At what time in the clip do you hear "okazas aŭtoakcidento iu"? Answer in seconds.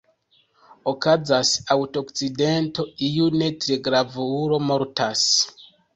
0.91-3.27